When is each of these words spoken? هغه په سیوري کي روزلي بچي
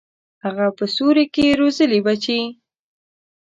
هغه 0.43 0.65
په 0.77 0.85
سیوري 0.95 1.25
کي 1.35 1.45
روزلي 1.59 1.99
بچي 2.05 2.39